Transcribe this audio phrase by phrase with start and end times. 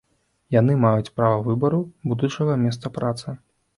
[0.59, 1.81] Яны маюць права выбару
[2.15, 3.29] будучага месца працы.